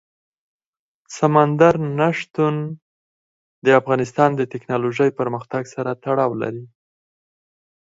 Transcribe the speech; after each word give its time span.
سمندر 1.17 1.75
نه 1.99 2.09
شتون 2.19 2.55
د 3.65 3.67
افغانستان 3.79 4.29
د 4.35 4.41
تکنالوژۍ 4.53 5.09
پرمختګ 5.19 5.63
سره 5.73 5.91
تړاو 6.03 6.31
لري. 6.41 6.63